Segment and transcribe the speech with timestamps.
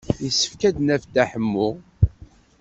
[0.23, 1.69] Yessefk ad d-naf Dda Ḥemmu.